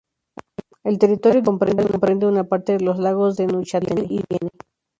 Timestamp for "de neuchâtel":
3.37-4.07